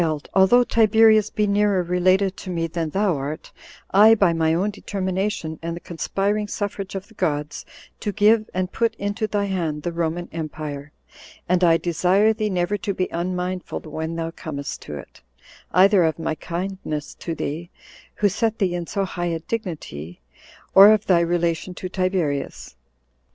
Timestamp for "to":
2.37-2.49, 12.77-12.95, 14.87-14.95, 17.19-17.35, 21.75-21.87